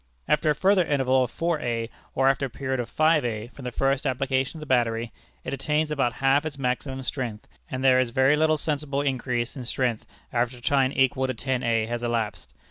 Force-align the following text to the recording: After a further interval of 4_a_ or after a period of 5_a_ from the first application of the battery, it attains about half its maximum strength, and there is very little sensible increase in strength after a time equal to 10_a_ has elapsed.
After 0.27 0.49
a 0.49 0.55
further 0.55 0.83
interval 0.83 1.23
of 1.23 1.31
4_a_ 1.31 1.87
or 2.15 2.27
after 2.27 2.47
a 2.47 2.49
period 2.49 2.79
of 2.79 2.89
5_a_ 2.91 3.53
from 3.53 3.65
the 3.65 3.71
first 3.71 4.07
application 4.07 4.57
of 4.57 4.61
the 4.61 4.65
battery, 4.65 5.11
it 5.43 5.53
attains 5.53 5.91
about 5.91 6.13
half 6.13 6.43
its 6.43 6.57
maximum 6.57 7.03
strength, 7.03 7.47
and 7.69 7.83
there 7.83 7.99
is 7.99 8.09
very 8.09 8.35
little 8.35 8.57
sensible 8.57 9.01
increase 9.01 9.55
in 9.55 9.63
strength 9.63 10.07
after 10.33 10.57
a 10.57 10.59
time 10.59 10.91
equal 10.95 11.27
to 11.27 11.35
10_a_ 11.35 11.87
has 11.87 12.01
elapsed. 12.01 12.51